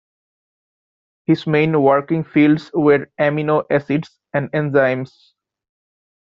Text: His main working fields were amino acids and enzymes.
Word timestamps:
His 1.27 1.45
main 1.45 1.79
working 1.79 2.23
fields 2.23 2.71
were 2.73 3.05
amino 3.19 3.65
acids 3.69 4.09
and 4.33 4.51
enzymes. 4.51 5.33